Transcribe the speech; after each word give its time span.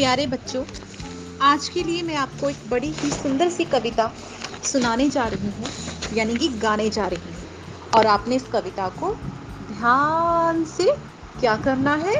प्यारे 0.00 0.26
बच्चों, 0.26 0.62
आज 1.42 1.68
के 1.68 1.82
लिए 1.84 2.02
मैं 2.02 2.14
आपको 2.16 2.48
एक 2.50 2.56
बड़ी 2.70 2.88
ही 2.90 3.10
सुंदर 3.10 3.48
सी 3.50 3.64
कविता 3.64 4.06
सुनाने 4.64 5.08
जा 5.08 5.24
रही 5.24 5.48
हूँ, 5.48 5.66
यानी 6.14 6.36
कि 6.36 6.48
गाने 6.48 6.88
जा 6.90 7.06
रही 7.06 7.32
हूँ। 7.32 7.90
और 7.94 8.06
आपने 8.06 8.36
इस 8.36 8.44
कविता 8.44 8.88
को 8.88 9.12
ध्यान 9.72 10.64
से 10.64 10.86
क्या 11.40 11.56
करना 11.56 11.94
है? 11.94 12.14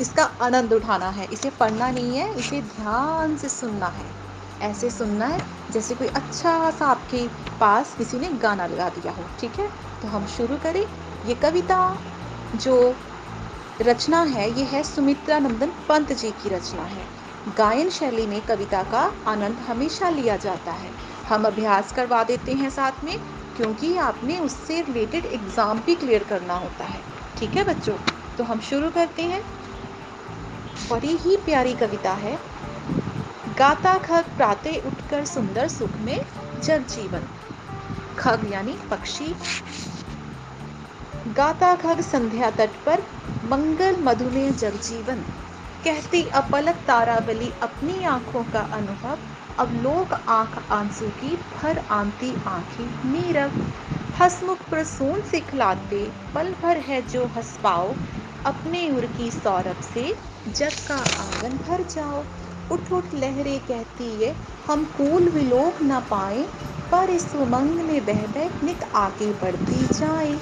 इसका 0.00 0.24
आनंद 0.42 0.72
उठाना 0.72 1.08
है। 1.10 1.28
इसे 1.32 1.50
पढ़ना 1.50 1.90
नहीं 1.90 2.16
है, 2.16 2.28
इसे 2.38 2.60
ध्यान 2.60 3.36
से 3.36 3.48
सुनना 3.48 3.86
है। 3.86 4.04
ऐसे 4.70 4.90
सुनना 4.90 5.26
है, 5.26 5.40
जैसे 5.72 5.94
कोई 5.94 6.08
अच्छा 6.08 6.70
सा 6.70 6.86
आपके 6.86 7.26
पास 7.60 7.94
किसी 7.98 8.18
ने 8.18 8.28
गाना 8.42 8.66
लगा 8.66 8.88
दिया 8.88 9.12
हो, 9.12 9.24
ठीक 9.40 9.58
है? 9.58 9.68
तो 10.02 10.08
हम 10.08 10.26
शुरू 10.26 10.56
करें। 10.56 10.84
ये 11.26 11.34
कविता 11.34 11.80
जो 12.56 12.94
रचना 13.82 14.22
है, 14.22 14.50
ये 14.58 14.64
है 14.64 14.82
सुमित्रा 14.84 15.38
नंदन 15.38 15.72
पंत 15.88 16.12
जी 16.12 16.30
की 16.30 16.48
रचना 16.48 16.82
है। 16.82 17.21
गायन 17.48 17.90
शैली 17.90 18.26
में 18.26 18.40
कविता 18.40 18.82
का 18.82 19.12
आनंद 19.26 19.56
हमेशा 19.56 20.08
लिया 20.08 20.36
जाता 20.36 20.72
है। 20.72 20.90
हम 21.28 21.44
अभ्यास 21.44 21.92
करवा 21.92 22.24
देते 22.24 22.52
हैं 22.52 22.70
साथ 22.70 23.04
में, 23.04 23.18
क्योंकि 23.56 23.96
आपने 23.96 24.38
उससे 24.38 24.80
रिलेटेड 24.80 25.24
एग्ज़ाम 25.24 25.78
भी 25.78 25.94
क्लियर 25.94 26.24
करना 26.24 26.54
होता 26.54 26.84
है। 26.84 27.00
ठीक 27.38 27.50
है 27.50 27.64
बच्चों? 27.64 27.96
तो 28.38 28.44
हम 28.44 28.60
शुरू 28.60 28.90
करते 28.90 29.22
हैं। 29.22 29.42
बड़ी 30.90 31.16
ही 31.16 31.36
प्यारी 31.36 31.74
कविता 31.74 32.12
है। 32.12 32.38
गाता 33.58 33.94
खग 33.98 34.24
प्राते 34.36 34.82
उठकर 34.86 35.24
सुंदर 35.24 35.68
सुख 35.68 35.90
में 35.96 36.26
जग 36.62 36.86
जीवन। 36.86 37.28
खग 38.18 38.50
यानी 38.52 38.72
पक्षी। 38.90 39.34
गाता 41.28 41.74
खग 41.74 42.00
संध्या 42.00 42.50
तट 42.50 42.70
पर, 42.86 43.02
मंगल 43.44 43.96
मधुमेह 44.00 44.50
जगजीवन 44.50 45.24
कहती 45.84 46.22
अपलक 46.30 46.74
तारावली 46.86 47.50
अपनी 47.62 48.04
आँखों 48.04 48.42
का 48.44 48.60
अनुभव, 48.72 49.18
अब 49.58 49.72
लोग 49.82 50.12
आँख 50.12 50.58
आँसू 50.72 51.06
की 51.20 51.36
भर 51.36 51.78
आंती 51.90 52.34
आँखें 52.46 53.12
नीरव। 53.12 53.50
हसमुख 54.18 54.58
प्रसून 54.70 55.22
से 55.22 55.40
खिलाते 55.40 56.04
पल 56.34 56.52
भर 56.52 56.76
है 56.78 57.00
जो 57.02 57.24
हंस 57.26 57.58
पाओ 57.62 57.88
अपने 58.46 58.88
उर 58.90 59.06
की 59.06 59.30
सौरभ 59.30 59.80
से 59.84 60.04
जग 60.48 60.76
का 60.88 60.96
आँगन 60.96 61.56
भर 61.58 61.82
जाओ। 61.82 62.22
उठ 62.72 62.92
उठ, 62.92 63.14
लहरें 63.14 63.58
कहती 63.60 64.10
है, 64.22 64.34
हम 64.66 64.84
कूल 64.96 65.28
विलोक 65.28 65.82
न 65.82 66.00
पाए, 66.00 66.42
पर 66.92 67.10
इस 67.10 67.34
उमंग 67.36 67.80
में 67.80 68.06
बह 68.06 68.26
बह 68.26 68.64
नित 68.64 68.84
आगे 68.94 69.32
बढ़ती 69.32 69.86
जाए। 69.94 70.32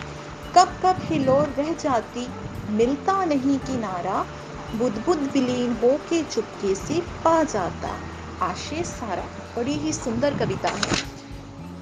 कब 0.56 0.76
कब 0.84 1.02
हिलोर 1.02 1.54
रह 1.58 1.72
जाती, 1.74 2.26
मिलता 2.70 3.24
नहीं 3.24 3.58
किनारा 3.58 4.24
बुद्ध 4.74 4.98
बुद्ध 4.98 5.22
विलीन 5.22 5.72
हो 5.72 5.90
के 6.08 6.22
चुपके 6.24 6.74
से 6.74 7.00
पा 7.24 7.42
जाता। 7.44 7.96
आशे 8.42 8.82
सारा, 8.84 9.22
बड़ी 9.56 9.72
ही 9.72 9.92
सुंदर 9.92 10.38
कविता 10.38 10.68
है। 10.68 10.96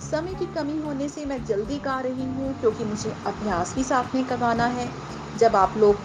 समय 0.03 0.35
की 0.35 0.47
कमी 0.55 0.77
होने 0.79 1.09
से 1.09 1.25
मैं 1.27 1.45
जल्दी 1.45 1.79
गा 1.79 1.99
रही 2.01 2.25
हूँ, 2.27 2.53
क्योंकि 2.61 2.85
मुझे 2.85 3.15
अभ्यास 3.27 3.75
भी 3.75 3.85
साथ 3.85 4.15
में 4.15 4.25
करवाना 4.27 4.67
है। 4.69 4.89
जब 5.39 5.57
आप 5.57 5.77
लोग 5.77 5.97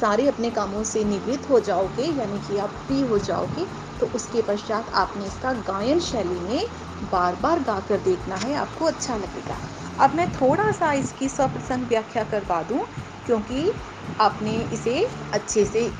सारे 0.00 0.26
अपने 0.28 0.50
कामों 0.50 0.82
से 0.84 1.04
निवृत्त 1.04 1.48
हो 1.50 1.60
जाओगे, 1.60 2.02
यानी 2.02 2.38
कि 2.38 2.58
आप 2.58 2.70
फ्री 2.86 3.00
हो 3.00 3.18
जाओगे 3.18 3.66
तो 4.00 4.06
उसके 4.06 4.42
पश्चात 4.42 4.90
आपने 4.94 5.24
इसका 5.24 5.52
गायन 5.52 5.98
शैली 6.00 6.40
में 6.40 6.66
बार 7.12 7.36
बार 7.36 7.60
गा 7.60 7.78
कर 7.80 8.00
देखना 8.00 8.36
है, 8.36 8.54
आपको 8.54 8.84
अच्छा 8.84 9.16
लगेगा। 9.16 9.58
अब 10.04 10.14
मैं 10.14 10.30
थोड़ा 10.32 10.70
सा 10.72 10.92
इसकी 10.92 11.28
सप्रसंग 11.28 11.86
व्याख्या 11.86 12.24
करवा 12.24 12.62
दूँ, 12.62 12.80
क्योंकि 13.26 13.72
आपने 14.20 14.56
इसे 14.74 15.04
अच्छे 15.32 15.64
से 15.64 15.90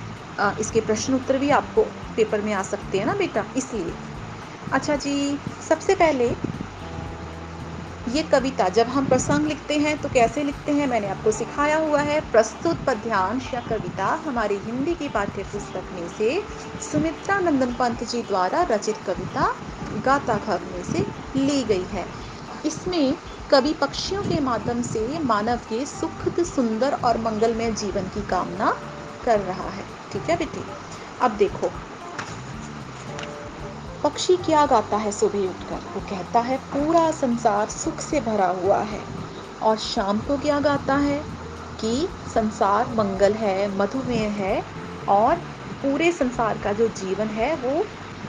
आ, 0.40 0.52
इसके 0.60 0.80
प्रश्न 0.80 1.14
उत्तर 1.14 1.38
भी 1.38 1.50
आपको 1.52 1.82
पेपर 2.16 2.40
में 2.42 2.52
आ 2.52 2.62
सकते 2.62 2.98
हैं 2.98 3.06
ना 3.06 3.14
बेटा 3.14 3.44
इसलिए। 3.56 3.92
अच्छा 4.72 4.96
जी 4.96 5.38
सबसे 5.68 5.94
पहले 5.94 6.30
ये 8.06 8.22
कविता 8.22 8.68
जब 8.68 8.86
हम 8.88 9.06
प्रसंग 9.06 9.46
लिखते 9.46 9.76
हैं 9.78 9.96
तो 9.98 10.08
कैसे 10.08 10.42
लिखते 10.44 10.72
हैं 10.72 10.86
मैंने 10.86 11.08
आपको 11.08 11.30
सिखाया 11.30 11.76
हुआ 11.78 12.00
है। 12.02 12.20
प्रस्तुत 12.32 12.76
पद्यांश 12.86 13.52
या 13.54 13.60
कविता 13.60 14.06
हमारी 14.26 14.56
हिंदी 14.66 14.94
की 14.94 15.08
पाठ्य 15.08 15.42
पुस्तक 15.52 15.92
में 15.94 16.08
से 16.08 16.42
सुमित्रा 16.82 17.38
नंदन 17.40 17.74
पंत 17.74 18.04
जी 18.04 18.22
द्वारा 18.22 18.62
रचित 18.70 18.96
कविता 19.06 19.52
गाता 20.04 20.36
खग 20.38 20.68
में 20.72 20.82
से 20.84 21.04
ली 21.36 21.62
गई 21.64 21.84
है। 21.92 22.06
इसमें 22.66 23.14
कवि 23.50 23.72
पक्षियों 23.72 24.22
के 24.22 24.40
माध्यम 24.40 24.82
से 24.82 25.18
मानव 25.18 25.56
के 25.56 25.86
सुखद, 25.86 26.44
सुंदर 26.44 26.92
और 26.92 27.18
मंगलमय 27.18 27.72
जीवन 27.72 28.02
की 28.02 28.28
कामना 28.28 28.76
कर 29.24 29.40
रहा 29.40 29.68
है। 29.68 29.84
ठीक 30.12 30.22
है 30.22 30.36
बेटी? 30.36 30.64
अब 31.22 31.30
देखो। 31.30 31.70
पक्षी 34.04 34.36
क्या 34.36 34.66
गाता 34.66 34.96
है 34.96 35.12
सुबह 35.12 35.48
उठकर? 35.48 35.74
वो 35.74 36.00
कहता 36.00 36.40
है, 36.40 36.56
पूरा 36.56 37.10
संसार 37.10 37.68
सुख 37.68 38.00
से 38.00 38.20
भरा 38.20 38.46
हुआ 38.46 38.78
है। 38.78 39.00
और 39.62 39.76
शाम 39.76 40.18
को 40.18 40.38
क्या 40.38 40.60
गाता 40.60 40.94
है? 40.94 41.24
कि 41.80 42.08
संसार 42.34 42.86
मंगल 42.88 43.32
है, 43.32 43.78
मधुमेह 43.78 44.30
है 44.32 44.64
और 45.08 45.36
पूरे 45.82 46.12
संसार 46.12 46.58
का 46.58 46.72
जो 46.72 46.88
जीवन 46.88 47.26
है, 47.26 47.56
वो 47.56 47.84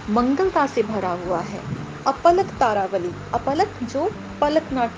मंगलता 0.09 0.67
से 0.67 0.83
भरा 0.83 1.11
हुआ 1.11 1.39
है। 1.39 1.61
अपलक 2.07 2.45
तारावली, 2.45 3.11
अपलक 3.33 3.69
जो 3.83 4.11
पलक 4.41 4.63
न 4.73 4.91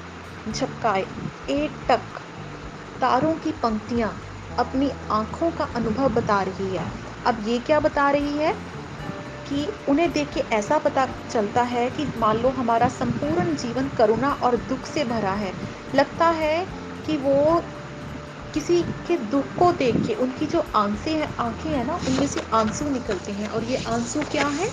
झपकाए। 0.49 1.05
एक 1.49 1.85
टक। 1.89 2.19
तारों 3.01 3.35
की 3.35 3.51
पंक्तियाँ 3.51 4.09
अपनी 4.57 4.91
आँखों 5.11 5.51
का 5.51 5.63
अनुभव 5.75 6.09
बता 6.09 6.41
रही 6.41 6.75
है। 6.75 6.91
अब 7.25 7.37
ये 7.47 7.59
क्या 7.59 7.79
बता 7.79 8.09
रही 8.11 8.37
है? 8.37 8.53
कि 9.45 9.67
उन्हें 9.89 10.11
देख 10.11 10.29
के 10.33 10.39
ऐसा 10.39 10.77
पता 10.77 11.05
चलता 11.31 11.61
है 11.61 11.89
कि 11.89 12.05
मान 12.17 12.37
लो 12.37 12.49
हमारा 12.49 12.87
संपूर्ण 12.87 13.55
जीवन 13.55 13.87
करुणा 13.89 14.31
और 14.33 14.55
दुख 14.57 14.85
से 14.85 15.03
भरा 15.03 15.33
है। 15.33 15.53
लगता 15.95 16.27
है 16.29 16.65
कि 17.05 17.17
वो 17.17 17.61
किसी 18.53 18.81
के 19.07 19.17
दुख 19.17 19.55
को 19.55 19.71
देख 19.71 20.01
के, 20.05 20.13
उनकी 20.15 20.45
जो 20.45 20.59
आँखें 20.75 21.11
हैं 21.11 21.35
आँखें 21.39 21.69
हैं 21.69 21.85
ना, 21.85 21.95
उनमें 22.07 22.27
से 22.27 22.41
आँसू 22.53 22.89
निकलते 22.89 23.31
हैं। 23.31 23.47
और 23.47 23.63
ये 23.63 23.77
आँसू 23.87 24.21
क्या 24.23 24.47
है? 24.47 24.67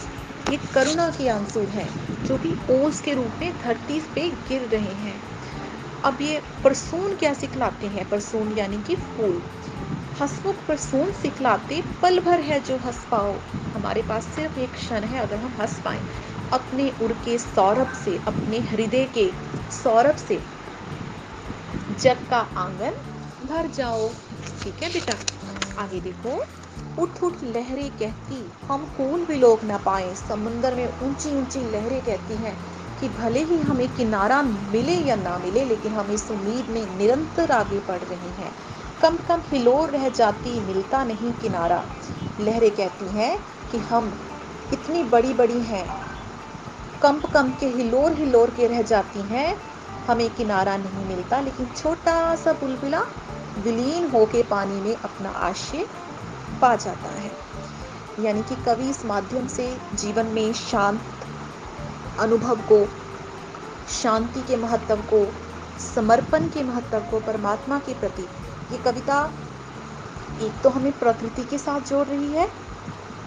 ये 0.51 0.57
करुणा 0.75 1.11
के 1.11 1.29
आँसू 1.29 1.67
हैं, 1.67 1.89
जो 2.25 2.39
कि 2.39 2.57
ओस 2.71 3.01
के 3.01 3.15
रूप 3.15 3.39
में 3.41 3.59
धरती 3.59 4.01
पे 4.15 4.31
गिर 4.49 4.69
रहे 4.69 4.95
हैं। 4.95 5.30
अब 6.05 6.19
ये 6.21 6.41
परसून 6.65 7.15
क्या 7.17 7.35
सिखलाते 7.35 7.87
हैं? 7.87 8.09
परसून 8.11 8.53
यानी 8.59 8.79
कि 8.79 8.97
फूल। 8.97 9.43
हसमुख 10.21 10.57
परसून 10.67 11.13
सिखलाते 11.13 11.83
पल 12.03 12.21
भर 12.21 12.41
है 12.41 12.61
जो 12.61 12.77
हंस 12.77 13.07
पाओ। 13.11 13.33
हमारे 13.75 14.03
पास 14.03 14.25
सिर्फ़ 14.25 14.59
एक 14.59 14.73
क्षण 14.73 15.05
है, 15.05 15.21
अगर 15.21 15.37
हम 15.37 15.55
हंस 15.61 15.81
पाए। 15.85 16.01
अपने 16.53 16.93
उड़ 17.03 17.13
के 17.13 17.39
सौरभ 17.39 17.93
से, 18.05 18.17
अपने 18.27 18.59
हृदय 18.59 19.05
के 19.19 19.31
सौरभ 19.73 20.17
से। 20.17 20.41
जग 22.01 22.27
का 22.31 22.39
आँगन 22.39 22.91
भर 23.47 23.67
जाओ। 23.67 24.09
ठीक 24.65 24.83
है 24.83 24.93
बेटा? 24.93 25.15
आगे 25.83 26.01
देखो। 26.01 26.43
उठ 27.03 27.23
उठ, 27.23 27.33
लहरें 27.43 27.91
कहती, 27.91 28.53
हम 28.65 28.85
कूल 28.97 29.25
भी 29.25 29.37
लोग 29.37 29.65
ना 29.65 29.77
पाए। 29.77 30.15
समुंदर 30.15 30.75
में 30.75 31.01
ऊँची 31.03 31.35
ऊँची 31.35 31.61
लहरें 31.71 32.03
कहती 32.03 32.35
हैं। 32.35 32.80
कि 33.01 33.09
भले 33.09 33.43
ही 33.43 33.59
हमें 33.59 33.97
किनारा 33.97 34.43
मिले 34.43 34.95
या 34.95 35.17
ना 35.17 35.39
मिले, 35.39 35.65
लेकिन 35.65 35.93
हम 35.93 36.11
इस 36.11 36.31
उम्मीद 36.31 36.67
में 36.69 36.99
निरंतर 36.99 37.51
आगे 37.51 37.79
बढ़ 37.79 37.99
रहे 37.99 38.29
हैं। 38.29 38.53
कम 39.03 39.17
कम 39.17 39.43
हिलोर 39.47 39.91
रह 39.91 40.09
जाती, 40.09 40.61
मिलता 40.61 41.05
नहीं 41.05 41.33
किनारा। 41.33 41.85
लहरें 42.41 42.71
कहती 42.71 43.05
हैं 43.05 43.39
कि 43.73 43.79
हम 43.79 44.21
इतनी 44.73 45.03
बड़ी 45.03 45.35
बड़ी 45.35 45.61
हैं। 45.61 45.87
कंप 47.03 47.27
कंप 47.27 47.57
के 47.61 47.67
हिलोर 47.67 48.13
हिलोर 48.13 48.51
के 48.51 48.67
रह 48.67 48.83
जाती 48.83 49.21
हैं। 49.21 49.63
हमें 50.07 50.31
किनारा 50.31 50.77
नहीं 50.77 51.05
मिलता, 51.05 51.41
लेकिन 51.41 51.67
छोटा 51.67 52.37
सा 52.37 52.53
बुलबुला 52.53 53.01
विलीन 53.59 54.11
होके 54.11 54.43
पानी 54.43 54.81
में 54.81 54.97
अपना 54.97 55.29
आशय 55.29 55.87
पा 56.61 56.77
जाता 56.77 57.09
है। 57.09 57.33
यानी 58.21 58.43
कि 58.43 58.55
कवि 58.55 58.91
इस 58.91 59.05
माध्यम 59.05 59.47
से 59.47 59.79
जीवन 59.95 60.27
में 60.27 60.53
शांत 60.53 61.01
अनुभव 62.21 62.57
को, 62.73 62.87
शांति 64.03 64.43
के 64.43 64.57
महत्व 64.57 64.97
को, 64.97 65.27
समर्पण 65.95 66.49
के 66.49 66.63
महत्व 66.63 66.99
को, 67.01 67.21
परमात्मा 67.21 67.79
के 67.79 67.95
प्रति। 67.95 68.23
ये 68.73 68.79
कविता 68.79 69.31
एक 70.43 70.61
तो 70.63 70.71
हमें 70.71 70.93
प्रकृति 70.93 71.45
के 71.45 71.59
साथ 71.59 71.81
जोड़ 71.81 72.07
रही 72.07 72.33
है, 72.33 72.49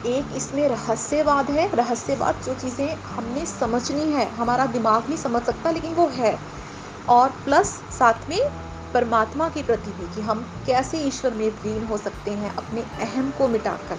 एक 0.05 0.35
इसमें 0.35 0.67
रहस्यवाद 0.67 1.49
है। 1.49 1.75
रहस्यवाद 1.75 2.41
जो 2.45 2.53
चीज़ें 2.53 2.95
हमने 2.95 3.45
समझनी 3.45 4.11
है, 4.11 4.25
हमारा 4.35 4.65
दिमाग 4.65 5.03
नहीं 5.03 5.17
समझ 5.17 5.41
सकता, 5.43 5.71
लेकिन 5.71 5.93
वो 5.93 6.07
है। 6.07 6.39
और 7.09 7.29
प्लस 7.29 7.67
साथ 7.99 8.29
में 8.29 8.39
परमात्मा 8.93 9.49
के 9.49 9.63
प्रति 9.63 9.91
भी, 9.91 10.15
कि 10.15 10.21
हम 10.21 10.45
कैसे 10.65 10.97
ईश्वर 10.97 11.33
में 11.33 11.49
विलीन 11.49 11.83
हो 11.83 11.97
सकते 11.97 12.31
हैं 12.31 12.55
अपने 12.55 12.81
अहम 12.81 13.31
को 13.31 13.47
मिटाकर। 13.47 13.95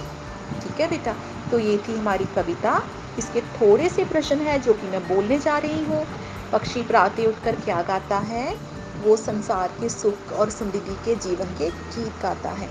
ठीक 0.62 0.81
है 0.81 0.90
बेटा? 0.90 1.14
तो 1.50 1.58
ये 1.58 1.79
थी 1.79 1.97
हमारी 1.99 2.25
कविता। 2.25 2.82
इसके 3.19 3.40
थोड़े 3.40 3.88
से 3.88 4.05
प्रश्न 4.05 4.38
है 4.38 4.58
जो 4.58 4.75
कि 4.75 4.87
मैं 4.87 5.08
बोलने 5.08 5.38
जा 5.38 5.58
रही 5.58 5.84
हूँ। 5.84 6.06
पक्षी 6.52 6.82
प्राते 6.82 7.26
उठकर 7.26 7.56
क्या 7.56 7.82
गाता 7.82 8.19
है? 8.19 8.75
वो 9.05 9.16
संसार 9.16 9.69
के 9.81 9.88
सुख 9.88 10.32
और 10.32 10.50
समृद्धि 10.50 10.94
के 10.94 11.14
जीवन 11.14 11.44
के 11.44 11.70
गीत 11.70 12.22
गाता 12.22 12.50
है। 12.50 12.69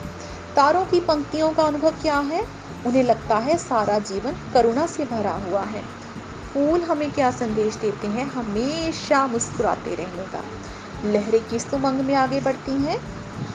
तारों 0.56 0.86
की 0.86 1.00
पंक्तियों 1.00 1.54
का 1.54 1.64
अनुभव 1.64 1.92
क्या 1.92 2.20
है? 2.20 2.46
उन्हें 2.86 3.04
लगता 3.04 3.38
है 3.38 3.58
सारा 3.58 4.00
जीवन 4.00 4.32
करुणा 4.54 4.88
से 4.88 5.06
भरा 5.06 5.32
हुआ 5.32 5.64
है। 5.64 5.82
फूल 6.54 6.82
हमें 6.82 7.12
क्या 7.12 7.32
संदेश 7.32 7.76
देते 7.76 8.08
हैं? 8.08 8.26
हमेशा 8.26 9.28
मुस्कुराते 9.28 9.96
रहने 9.96 10.24
का 10.24 10.44
लहरें 11.06 11.44
किस 11.44 11.74
उमंग 11.74 12.02
में 12.02 12.16
आगे 12.16 12.40
बढ़ती 12.40 12.72
हैं? 12.72 12.98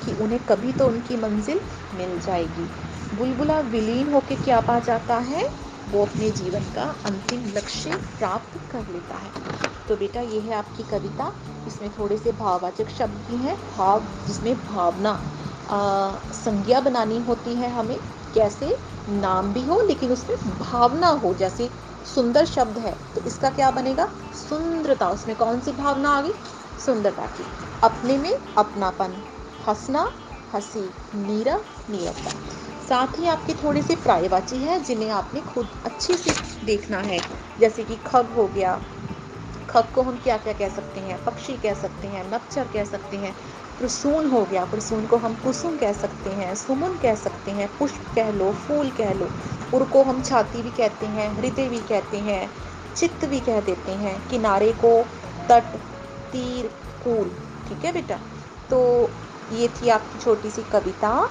कि 0.06 0.22
उन्हें 0.22 0.40
कभी 0.40 0.72
तो 0.72 0.86
उनकी 0.86 1.16
मंजिल 1.16 1.60
मिल 1.94 2.18
जाएगी। 2.18 2.68
बुलबुला 3.16 3.60
विलीन 3.60 4.12
होकर 4.12 4.34
क्या 4.34 4.60
पा 4.60 4.78
जाता 4.78 5.16
है? 5.18 5.67
वो 5.92 6.02
अपने 6.02 6.30
जीवन 6.30 6.64
का 6.74 6.82
अंतिम 7.04 7.52
लक्ष्य 7.56 7.90
प्राप्त 8.18 8.58
कर 8.72 8.88
लेता 8.88 9.14
है। 9.14 9.30
तो 9.88 9.96
बेटा, 9.96 10.20
ये 10.20 10.40
है 10.40 10.54
आपकी 10.54 10.82
कविता। 10.82 11.32
इसमें 11.66 11.90
थोड़े 11.98 12.16
से 12.16 12.32
भाववाचक 12.32 12.88
शब्द 12.88 13.24
भी 13.30 13.36
हैं। 13.36 13.56
भाव, 13.76 14.02
जिसमें 14.26 14.54
भावना 14.66 15.20
संज्ञा 16.34 16.80
बनानी 16.80 17.18
होती 17.22 17.54
है 17.54 17.70
हमें। 17.70 17.98
कैसे 18.34 18.78
नाम 19.08 19.52
भी 19.52 19.62
हो, 19.62 19.80
लेकिन 19.80 20.12
उसमें 20.12 20.38
भावना 20.58 21.08
हो, 21.08 21.34
जैसे 21.34 21.70
सुंदर 22.14 22.44
शब्द 22.46 22.78
है। 22.78 22.92
तो 23.14 23.20
इसका 23.20 23.50
क्या 23.50 23.70
बनेगा? 23.70 24.08
सुंदरता। 24.48 25.08
उसमें 25.08 25.36
कौन 25.36 25.60
सी 25.60 25.72
भावना 25.72 26.10
आ 26.10 26.20
गई? 26.20 26.32
सुंदरता 26.86 27.26
की। 27.26 27.44
अपने 27.82 28.18
में 28.18 28.38
अपनापन, 28.58 29.22
हंसना, 29.68 30.10
हँसी, 30.54 30.90
नीरव, 31.14 31.64
नीरवता। 31.90 32.30
साथ 32.88 33.18
ही 33.18 33.26
आपके 33.26 33.54
थोड़े 33.54 33.82
से 33.82 33.94
प्रायवाची 33.96 34.56
है, 34.56 34.80
जिन्हें 34.80 35.10
आपने 35.10 35.40
खुद 35.40 35.68
अच्छे 35.86 36.16
से 36.16 36.32
देखना 36.66 36.98
है। 36.98 37.18
जैसे 37.60 37.84
कि 37.84 37.96
खग 37.96 38.32
हो 38.36 38.46
गया। 38.46 38.80
खग 39.70 39.88
को 39.94 40.02
हम 40.02 40.16
क्या 40.16 40.36
क्या 40.36 40.52
कह 40.52 40.68
सकते 40.68 41.00
हैं? 41.00 41.24
पक्षी 41.24 41.52
कह 41.52 41.74
सकते 41.74 42.08
हैं 42.08 42.34
नक्षर 42.34 42.64
कह 42.64 42.84
सकते 42.84 43.16
हैं, 43.16 43.34
प्रसून 43.78 44.26
हो 44.26 44.44
गया। 44.44 44.64
प्रसून 44.64 45.06
को 45.06 45.16
हम 45.16 45.34
कुसुम 45.34 45.76
कह 45.76 45.92
सकते 45.92 46.30
हैं, 46.30 46.54
सुमन 46.54 46.96
कह 47.02 47.14
सकते 47.14 47.50
हैं, 47.50 47.68
पुष्प 47.78 48.14
कह 48.14 48.30
लो, 48.30 48.52
फूल 48.52 48.90
कह 48.90 49.12
लो। 49.12 49.28
उर 49.74 49.84
को 49.84 50.02
हम 50.02 50.22
छाती 50.22 50.62
भी 50.62 50.70
कहते 50.70 51.06
हैं, 51.06 51.28
हृदय 51.36 51.68
भी 51.68 51.78
कहते 51.78 52.18
हैं, 52.18 52.50
चित्त 52.94 53.24
भी 53.24 53.40
कह 53.40 53.60
देते 53.60 53.92
हैं। 53.92 54.28
किनारे 54.28 54.72
को 54.72 55.02
तट, 55.48 55.76
तीर 56.32 56.68
फूल 57.04 57.30
ठीक 57.68 57.84
है 57.84 57.92
बेटा? 57.92 58.18
तो 58.70 59.10
ये 59.52 59.68
थी 59.68 59.88
आपकी 59.88 60.18
छोटी 60.18 60.50
सी 60.50 60.62
कविता। 60.62 61.30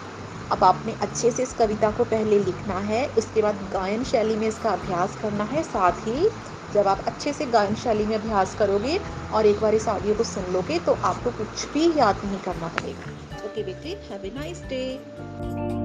अब 0.51 0.63
आपने 0.63 0.93
अच्छे 1.01 1.31
से 1.31 1.43
इस 1.43 1.53
कविता 1.53 1.89
को 1.91 2.03
पहले 2.05 2.39
लिखना 2.39 2.79
है, 2.81 3.05
उसके 3.17 3.41
बाद 3.41 3.69
गायन 3.73 4.03
शैली 4.03 4.35
में 4.35 4.47
इसका 4.47 4.69
अभ्यास 4.69 5.17
करना 5.21 5.43
है, 5.43 5.63
साथ 5.63 6.07
ही 6.07 6.29
जब 6.73 6.87
आप 6.87 7.03
अच्छे 7.07 7.33
से 7.33 7.45
गायन 7.47 7.75
शैली 7.75 8.05
में 8.05 8.15
अभ्यास 8.15 8.55
करोगे 8.55 8.99
और 9.33 9.45
एक 9.45 9.59
बार 9.61 9.75
इस 9.75 9.87
ऑडियो 9.87 10.15
को 10.15 10.23
सुन 10.23 10.51
लोगे 10.53 10.79
तो 10.79 10.97
आपको 11.05 11.31
कुछ 11.31 11.67
भी 11.73 11.91
याद 11.97 12.21
नहीं 12.25 12.39
करना 12.39 12.67
पड़ेगा। 12.69 13.45
ओके 13.45 13.63
बेटे 13.63 13.97
हैव 14.09 14.25
ए 14.25 14.31
नाइस 14.35 14.63
डे 14.63 15.76